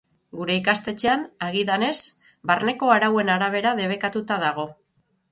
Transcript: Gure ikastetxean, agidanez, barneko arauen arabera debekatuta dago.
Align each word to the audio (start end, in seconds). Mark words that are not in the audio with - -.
Gure 0.37 0.53
ikastetxean, 0.59 1.25
agidanez, 1.47 1.97
barneko 2.51 2.89
arauen 2.93 3.29
arabera 3.33 3.75
debekatuta 3.81 4.39
dago. 4.45 4.65